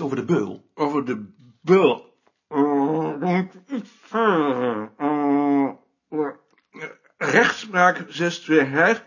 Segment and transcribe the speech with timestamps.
[0.00, 0.64] over de beul.
[0.74, 2.16] Over de beul.
[2.48, 3.42] Uh,
[3.72, 4.90] iets verder.
[5.00, 6.28] Uh,
[7.18, 9.04] rechtspraak 625.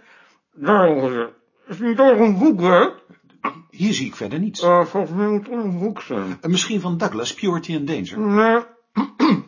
[0.54, 1.34] Daar ongeveer.
[1.68, 2.90] Is niet toch een boek, hè?
[3.70, 4.64] Hier zie ik verder niets.
[4.64, 6.28] Uh, volgens mij moet het een boek zijn.
[6.28, 8.20] Uh, misschien van Douglas, Purity and Danger.
[8.20, 8.62] Nee,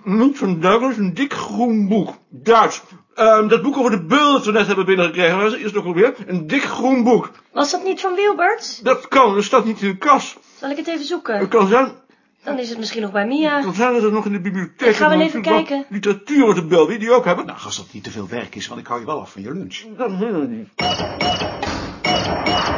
[0.23, 2.13] niet van Douglas, een dik groen boek.
[2.29, 2.83] Duits.
[3.15, 6.13] Uh, dat boek over de beul dat we net hebben binnengekregen, was is nog alweer
[6.27, 7.31] een dik groen boek.
[7.51, 8.79] Was dat niet van Wilbert?
[8.83, 10.37] Dat kan, dat staat niet in de kas.
[10.59, 11.37] Zal ik het even zoeken?
[11.37, 11.91] Het kan zijn,
[12.43, 13.61] Dan is het misschien nog bij Mia.
[13.61, 15.85] kan zijn dat het nog in de bibliotheek Gaan we is, even kijken?
[15.89, 17.45] Literatuur over de beul, die die ook hebben.
[17.45, 19.41] Nou, als dat niet te veel werk is, want ik hou je wel af van
[19.41, 19.81] je lunch.
[19.97, 20.69] dat wil ik niet.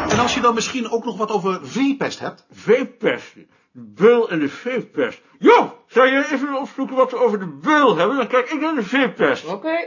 [0.10, 2.46] En als je dan misschien ook nog wat over veepest hebt?
[2.52, 3.34] Veepest.
[3.72, 5.22] De beul en de veepest.
[5.40, 8.18] Jo, zou je even opzoeken wat we over de beul hebben?
[8.18, 9.46] Dan kijk ik naar de veepest.
[9.46, 9.78] Oké.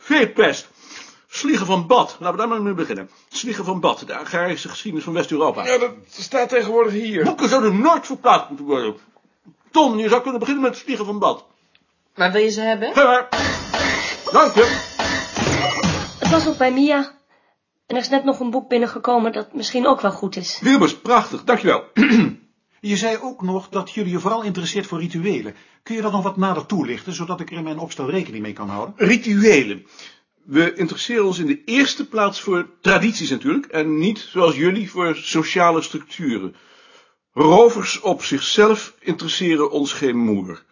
[0.00, 0.68] Veepest.
[1.28, 2.16] Sliegen van Bad.
[2.18, 3.10] Laten we daar maar mee beginnen.
[3.28, 5.66] Sliegen van Bad, de agrarische geschiedenis van West-Europa.
[5.66, 7.24] Ja, dat staat tegenwoordig hier.
[7.24, 8.96] Boeken zouden nooit verplaatst moeten worden.
[9.70, 11.44] Tom, je zou kunnen beginnen met Sliegen van Bad.
[12.14, 12.94] Waar wil je ze hebben?
[12.94, 13.28] Ga maar.
[14.32, 14.88] Dank je.
[16.18, 16.98] Het was nog bij Mia.
[17.86, 20.58] En er is net nog een boek binnengekomen dat misschien ook wel goed is.
[20.60, 21.44] Wilbers, prachtig.
[21.44, 21.84] Dankjewel.
[22.80, 25.54] Je zei ook nog dat jullie je vooral interesseert voor rituelen.
[25.82, 28.52] Kun je dat nog wat nader toelichten, zodat ik er in mijn opstel rekening mee
[28.52, 28.94] kan houden?
[28.96, 29.86] Rituelen.
[30.44, 33.66] We interesseren ons in de eerste plaats voor tradities natuurlijk.
[33.66, 36.54] En niet, zoals jullie, voor sociale structuren.
[37.32, 40.64] Rovers op zichzelf interesseren ons geen moer.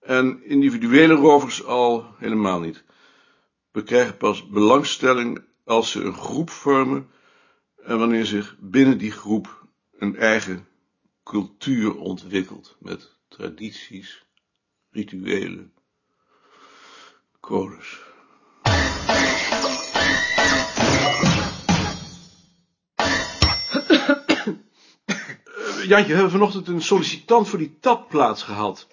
[0.00, 2.84] En individuele rovers al helemaal niet.
[3.72, 7.08] We krijgen pas belangstelling als ze een groep vormen
[7.84, 9.66] en wanneer zich binnen die groep
[9.98, 10.66] een eigen
[11.24, 14.24] cultuur ontwikkelt met tradities,
[14.90, 15.72] rituelen,
[17.40, 18.00] codes.
[25.44, 28.86] Eh, Jantje, we hebben vanochtend een sollicitant voor die tapplaats gehad.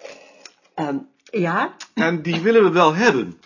[0.74, 3.40] Ehm, ja, En die willen we wel hebben.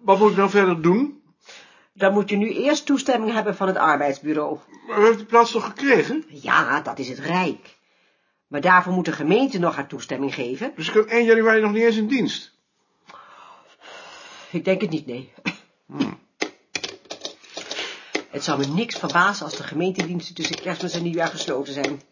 [0.00, 1.16] Wat moet ik nou verder doen?
[1.96, 4.58] dan moet je nu eerst toestemming hebben van het arbeidsbureau.
[4.86, 6.24] Maar we hebben die plaats toch gekregen?
[6.28, 7.75] Ja, dat is het Rijk.
[8.56, 10.72] Maar daarvoor moet de gemeente nog haar toestemming geven.
[10.76, 12.52] Dus ik kan 1 januari nog niet eens in dienst.
[14.50, 15.32] Ik denk het niet, nee.
[18.30, 22.02] Het zou me niks verbazen als de gemeentediensten tussen kerstmis en nieuwjaar gesloten zijn.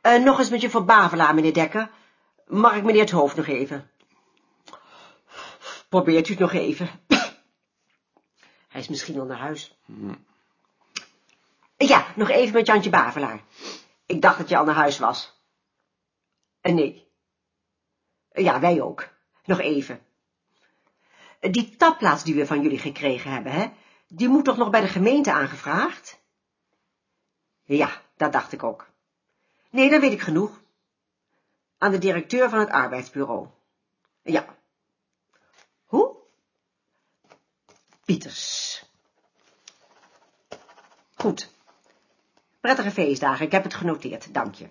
[0.00, 1.90] Eh, nog eens met je voor Bavelaar, meneer Dekker.
[2.46, 3.90] Mag ik meneer het hoofd nog even?
[5.88, 6.90] Probeert u het nog even.
[8.68, 9.78] Hij is misschien al naar huis.
[11.76, 13.40] Ja, nog even met Jantje Bavelaar.
[14.06, 15.42] Ik dacht dat je al naar huis was.
[16.62, 17.08] Nee.
[18.32, 19.08] Ja, wij ook.
[19.44, 20.06] Nog even.
[21.40, 23.72] Die tapplaats die we van jullie gekregen hebben, hè?
[24.08, 26.18] Die moet toch nog bij de gemeente aangevraagd?
[27.64, 28.88] Ja, dat dacht ik ook.
[29.70, 30.62] Nee, dan weet ik genoeg.
[31.78, 33.48] Aan de directeur van het arbeidsbureau.
[34.22, 34.56] Ja.
[35.84, 36.16] Hoe?
[38.04, 38.84] Pieters.
[41.14, 41.53] Goed.
[42.64, 44.68] Prettige feestdagen, ik heb het genoteerd, dank je.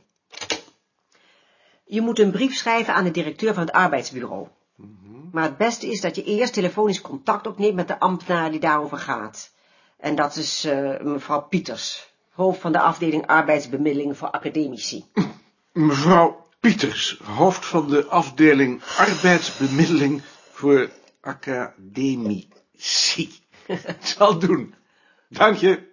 [1.86, 4.48] Je moet een brief schrijven aan de directeur van het arbeidsbureau.
[5.32, 8.98] Maar het beste is dat je eerst telefonisch contact opneemt met de ambtenaar die daarover
[8.98, 9.52] gaat.
[9.98, 15.06] En dat is eh, mevrouw Pieters, hoofd van de afdeling arbeidsbemiddeling voor academici.
[15.72, 20.22] Mevrouw Pieters, hoofd van de afdeling arbeidsbemiddeling
[20.52, 20.90] voor
[21.22, 22.50] academici.
[24.16, 24.76] Zal doen.
[25.30, 25.92] Dank je.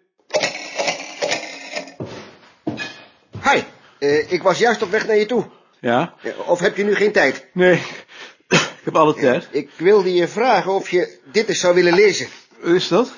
[4.00, 5.44] Eh, ik was juist op weg naar je toe.
[5.80, 6.14] Ja?
[6.22, 7.46] Eh, Of heb je nu geen tijd?
[7.52, 7.74] Nee,
[8.48, 9.48] ik heb alle tijd.
[9.50, 12.26] Ik wilde je vragen of je dit eens zou willen lezen.
[12.60, 13.12] Wat is dat?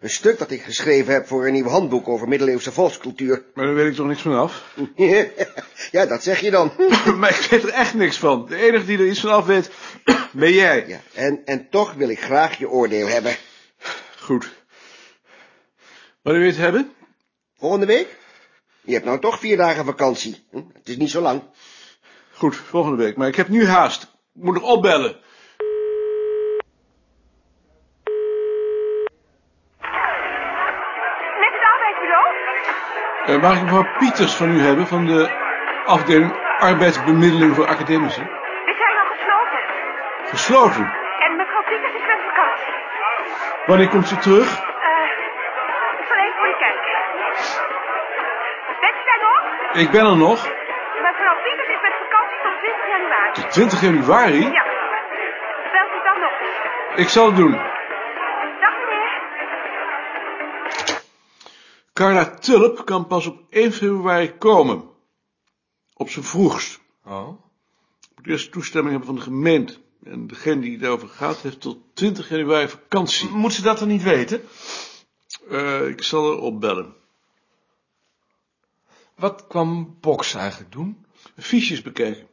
[0.00, 3.44] Een stuk dat ik geschreven heb voor een nieuw handboek over middeleeuwse volkscultuur.
[3.54, 4.74] Maar daar weet ik toch niks van af.
[5.90, 6.72] ja, dat zeg je dan.
[7.20, 8.46] maar ik weet er echt niks van.
[8.48, 9.70] De enige die er iets van af weet,
[10.32, 10.84] ben jij.
[10.88, 13.36] Ja, en, en toch wil ik graag je oordeel hebben.
[14.18, 14.50] Goed.
[16.22, 16.92] Wanneer wil je het hebben?
[17.58, 18.16] Volgende week?
[18.90, 20.46] Je hebt nou toch vier dagen vakantie.
[20.50, 20.56] Hm?
[20.72, 21.42] Het is niet zo lang.
[22.32, 23.16] Goed, volgende week.
[23.16, 24.02] Maar ik heb nu haast.
[24.34, 25.16] Ik moet nog opbellen.
[31.40, 32.26] Met het arbeidsbureau?
[33.26, 35.30] Eh, mag ik mevrouw Pieters van u hebben, van de
[35.86, 38.20] afdeling arbeidsbemiddeling voor academici?
[38.20, 39.60] We zijn al gesloten.
[40.28, 40.84] Gesloten.
[41.28, 42.74] En mevrouw Pieters is met vakantie.
[43.66, 44.69] Wanneer komt ze terug?
[49.72, 50.44] Ik ben er nog.
[51.02, 53.32] Mevrouw Pieters is met vakantie tot 20 januari.
[53.32, 54.40] Tot 20 januari?
[54.40, 54.64] Ja.
[55.72, 57.00] Belt u dan nog eens.
[57.00, 57.52] Ik zal het doen.
[58.60, 59.22] Dag meneer.
[61.92, 64.90] Carla Tulp kan pas op 1 februari komen.
[65.94, 66.80] Op zijn vroegst.
[67.04, 67.28] Oh.
[68.00, 69.76] Ik moet eerst toestemming hebben van de gemeente.
[70.04, 73.28] En degene die daarover gaat, heeft tot 20 januari vakantie.
[73.28, 74.42] Moet ze dat dan niet weten?
[75.50, 76.98] Eh, ik zal erop bellen.
[79.20, 81.06] Wat kwam Box eigenlijk doen?
[81.36, 82.28] Fiches bekijken.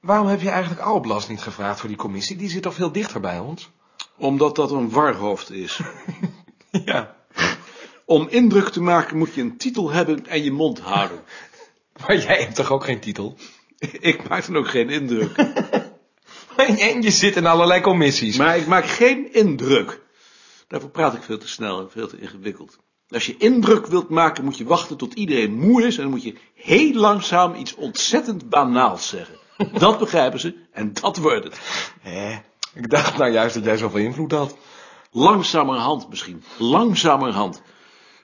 [0.00, 2.36] Waarom heb je eigenlijk Alblas niet gevraagd voor die commissie?
[2.36, 3.70] Die zit toch veel dichter bij ons?
[4.16, 5.80] Omdat dat een warhoofd is.
[6.84, 7.16] Ja.
[8.04, 11.22] Om indruk te maken moet je een titel hebben en je mond houden.
[12.00, 13.36] Maar jij hebt toch ook geen titel?
[13.78, 15.36] Ik maak dan ook geen indruk.
[16.56, 18.36] En je zit in allerlei commissies.
[18.36, 20.00] Maar ik maak geen indruk.
[20.68, 22.78] Daarvoor praat ik veel te snel en veel te ingewikkeld.
[23.10, 26.22] Als je indruk wilt maken, moet je wachten tot iedereen moe is en dan moet
[26.22, 29.34] je heel langzaam iets ontzettend banaals zeggen.
[29.78, 31.60] Dat begrijpen ze en dat wordt het.
[32.00, 32.38] Hé,
[32.74, 34.56] ik dacht nou juist dat jij zoveel invloed had.
[35.10, 36.42] Langzamerhand misschien.
[36.58, 37.62] Langzamerhand.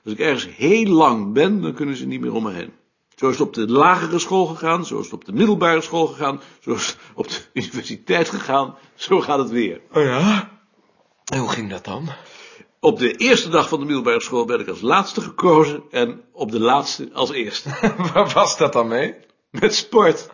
[0.03, 2.73] Als ik ergens heel lang ben, dan kunnen ze niet meer om me heen.
[3.15, 6.07] Zo is het op de lagere school gegaan, zo is het op de middelbare school
[6.07, 9.81] gegaan, zo is het op de universiteit gegaan, zo gaat het weer.
[9.91, 10.51] Oh ja?
[11.25, 12.09] En hoe ging dat dan?
[12.79, 16.51] Op de eerste dag van de middelbare school werd ik als laatste gekozen en op
[16.51, 17.69] de laatste als eerste.
[18.13, 19.15] Waar was dat dan mee?
[19.49, 20.29] Met sport.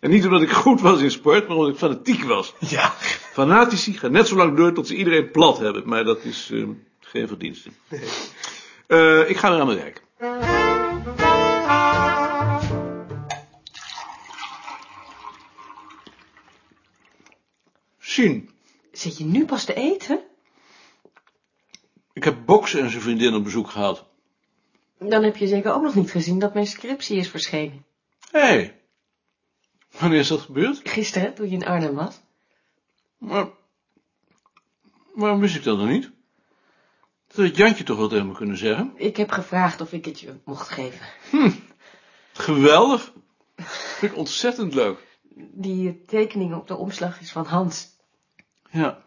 [0.00, 2.54] En niet omdat ik goed was in sport, maar omdat ik fanatiek was.
[2.58, 2.94] Ja.
[3.32, 6.66] Fanatici gaan net zo lang door tot ze iedereen plat hebben, maar dat is eh,
[7.00, 7.70] geen verdienste.
[8.86, 10.02] Eh, ik ga weer aan mijn werk.
[17.98, 18.50] Zien,
[18.92, 20.20] Zit je nu pas te eten?
[22.24, 24.04] Ik heb Boksen en zijn vriendin op bezoek gehad.
[24.98, 27.84] Dan heb je zeker ook nog niet gezien dat mijn scriptie is verschenen.
[28.30, 28.80] Hé, hey,
[29.98, 30.80] wanneer is dat gebeurd?
[30.84, 32.20] Gisteren, toen je in Arnhem was.
[33.18, 33.48] Maar,
[35.14, 36.10] waarom wist ik dat dan niet?
[37.26, 38.92] Dat had Jantje toch wel tegen me kunnen zeggen?
[38.96, 41.06] Ik heb gevraagd of ik het je mocht geven.
[42.32, 43.12] Geweldig.
[43.56, 45.18] Vind ik ontzettend leuk.
[45.52, 47.96] Die tekening op de omslag is van Hans.
[48.70, 49.02] Ja.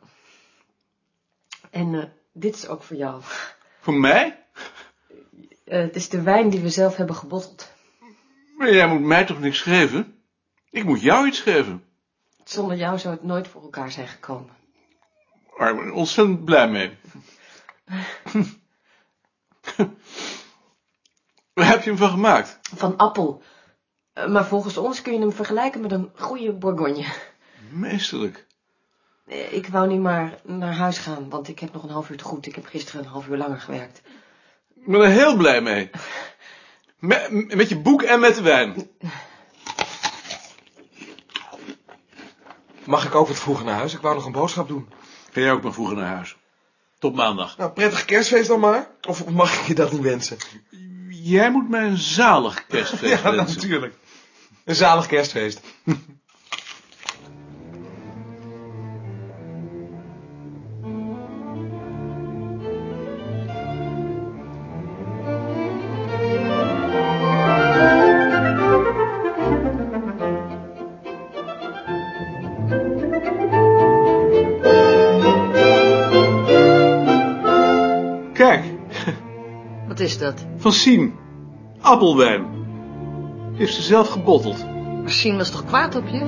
[1.69, 3.21] En eh, dit is ook voor jou.
[3.79, 4.45] Voor mij?
[5.63, 7.71] Eh, het is de wijn die we zelf hebben gebotteld.
[8.57, 10.21] Maar jij moet mij toch niks geven?
[10.69, 11.83] Ik moet jou iets geven.
[12.43, 14.55] Zonder jou zou het nooit voor elkaar zijn gekomen.
[15.57, 16.97] Waar ik ben ontzettend blij mee.
[21.53, 22.59] Waar heb je hem van gemaakt?
[22.61, 23.43] Van appel.
[24.13, 27.05] Eh, maar volgens ons kun je hem vergelijken met een goede bourgogne.
[27.69, 28.46] Meesterlijk.
[29.27, 32.17] Eh, Ik wou nu maar naar huis gaan, want ik heb nog een half uur
[32.17, 32.45] te goed.
[32.45, 34.01] Ik heb gisteren een half uur langer gewerkt.
[34.75, 35.89] Ik ben er heel blij mee.
[36.99, 38.89] Met, met je boek en met de wijn.
[42.83, 43.93] Mag ik ook wat vroeger naar huis?
[43.93, 44.89] Ik wou nog een boodschap doen.
[45.31, 46.35] Ga jij ook maar vroeger naar huis.
[46.99, 47.57] Tot maandag.
[47.57, 48.87] Nou, prettig kerstfeest dan maar.
[49.07, 50.37] Of mag ik je dat niet wensen?
[51.09, 53.55] Jij moet mij een zalig kerstfeest Ja, wensen.
[53.55, 53.93] natuurlijk.
[54.65, 55.61] Een zalig kerstfeest.
[80.67, 81.15] van Sien.
[81.79, 82.45] Appelwijn.
[83.53, 84.65] Heeft ze zelf gebotteld.
[85.03, 86.19] Machine was toch kwaad op je?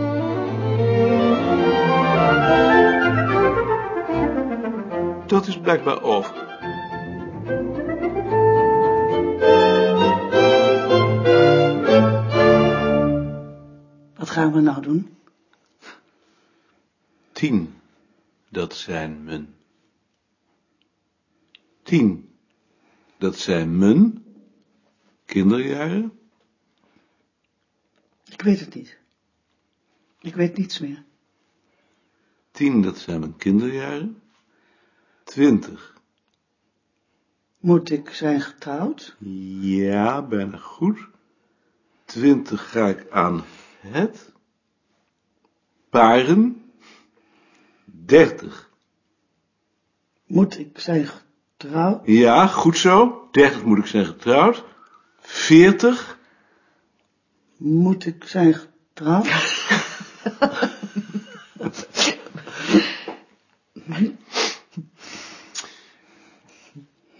[5.27, 6.35] Dat is blijkbaar over.
[14.17, 15.17] Wat gaan we nou doen?
[17.31, 17.73] Tien.
[18.49, 19.53] Dat zijn mijn.
[21.83, 22.29] Tien.
[23.17, 24.27] Dat zijn mijn.
[25.29, 26.19] Kinderjaren.
[28.25, 28.97] Ik weet het niet.
[30.19, 31.03] Ik weet niets meer.
[32.51, 34.21] Tien, dat zijn mijn kinderjaren.
[35.23, 35.97] Twintig.
[37.59, 39.15] Moet ik zijn getrouwd?
[39.59, 40.99] Ja, bijna goed.
[42.05, 43.43] Twintig ga ik aan
[43.79, 44.31] het.
[45.89, 46.71] Paren.
[47.85, 48.69] Dertig.
[50.25, 52.01] Moet ik zijn getrouwd?
[52.05, 53.27] Ja, goed zo.
[53.31, 54.67] Dertig moet ik zijn getrouwd.
[55.29, 56.19] Veertig.
[57.57, 59.27] Moet ik zijn getrouwd?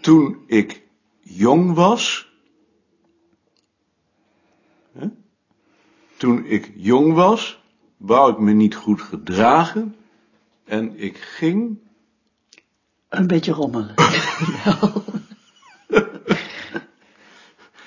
[0.00, 0.82] Toen ik
[1.20, 2.32] jong was.
[4.92, 5.08] Hè?
[6.16, 7.62] Toen ik jong was,
[7.96, 9.96] wou ik me niet goed gedragen.
[10.64, 11.78] En ik ging.
[13.08, 13.94] Een beetje rommelen.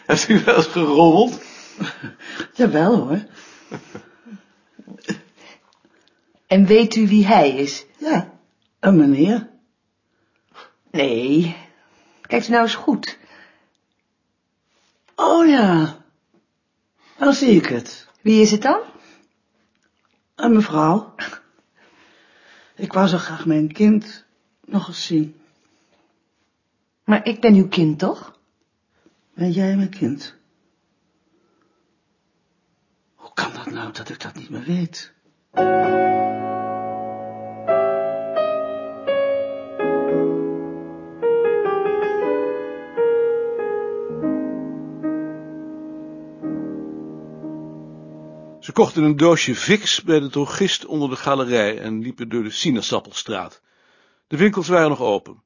[0.07, 1.41] Heeft u wel eens gerommeld?
[2.53, 3.25] Jawel hoor.
[6.47, 7.85] En weet u wie hij is?
[7.97, 8.33] Ja,
[8.79, 9.49] een meneer.
[10.91, 11.55] Nee.
[12.21, 13.17] Kijkt u nou eens goed.
[15.15, 15.97] Oh ja,
[17.17, 18.07] dan zie ik het.
[18.21, 18.79] Wie is het dan?
[20.35, 21.13] Een mevrouw.
[22.75, 24.25] Ik wou zo graag mijn kind
[24.65, 25.41] nog eens zien.
[27.03, 28.37] Maar ik ben uw kind, toch?
[29.43, 30.35] Ben jij mijn kind?
[33.15, 35.13] Hoe kan dat nou dat ik dat niet meer weet?
[48.59, 52.51] Ze kochten een doosje Vicks bij de drogist onder de galerij en liepen door de
[52.51, 53.61] Sinaasappelstraat.
[54.27, 55.43] De winkels waren nog open.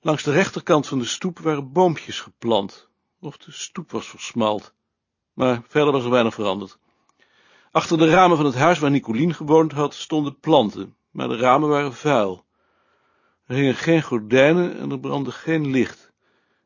[0.00, 2.87] Langs de rechterkant van de stoep waren boompjes geplant,
[3.20, 4.74] of de stoep was versmalt.
[5.32, 6.78] Maar verder was er weinig veranderd.
[7.70, 11.68] Achter de ramen van het huis waar Nicolien gewoond had, stonden planten, maar de ramen
[11.68, 12.44] waren vuil.
[13.46, 16.12] Er hingen geen gordijnen en er brandde geen licht.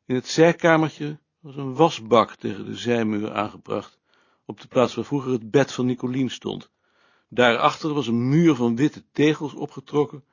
[0.06, 3.99] In het zijkamertje was een wasbak tegen de zijmuur aangebracht,
[4.44, 6.71] op de plaats waar vroeger het bed van Nicolien stond.
[7.28, 10.25] Daarachter was een muur van witte tegels opgetrokken,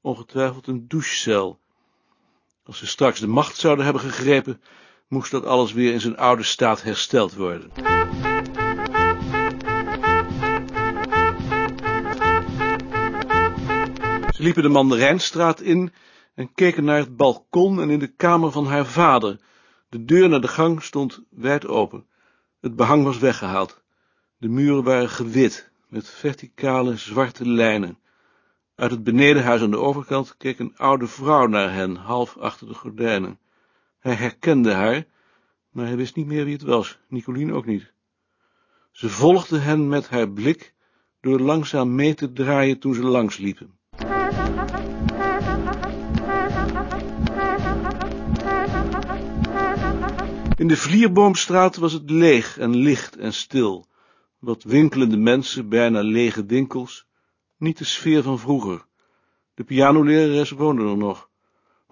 [0.00, 1.60] ongetwijfeld een douchecel.
[2.64, 4.60] Als ze straks de macht zouden hebben gegrepen,
[5.14, 7.70] moest dat alles weer in zijn oude staat hersteld worden.
[14.34, 15.92] Ze liepen de Mandarijnstraat in
[16.34, 19.40] en keken naar het balkon en in de kamer van haar vader.
[19.88, 22.06] De deur naar de gang stond wijd open.
[22.60, 23.82] Het behang was weggehaald.
[24.38, 27.98] De muren waren gewit, met verticale zwarte lijnen.
[28.74, 32.74] Uit het benedenhuis aan de overkant keek een oude vrouw naar hen, half achter de
[32.74, 33.38] gordijnen.
[34.04, 35.06] Hij herkende haar,
[35.70, 37.92] maar hij wist niet meer wie het was, Nicolien ook niet.
[38.90, 40.74] Ze volgde hen met haar blik,
[41.20, 43.78] door langzaam mee te draaien toen ze langsliepen.
[50.56, 53.86] In de Vlierboomstraat was het leeg en licht en stil.
[54.38, 57.06] Wat winkelende mensen, bijna lege winkels,
[57.56, 58.86] niet de sfeer van vroeger.
[59.54, 61.30] De pianolerares woonde er nog,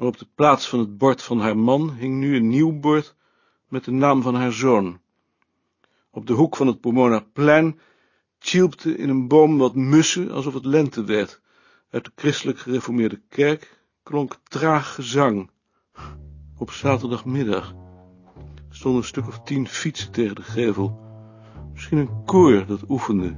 [0.03, 3.15] maar op de plaats van het bord van haar man hing nu een nieuw bord
[3.69, 5.01] met de naam van haar zoon.
[6.11, 7.79] Op de hoek van het Pomona-plein
[8.39, 11.41] tjilpte in een boom wat mussen alsof het lente werd.
[11.91, 15.51] Uit de christelijk gereformeerde kerk klonk traag gezang.
[16.59, 17.75] Op zaterdagmiddag
[18.71, 21.01] stonden een stuk of tien fietsen tegen de gevel.
[21.73, 23.37] Misschien een koor dat oefende.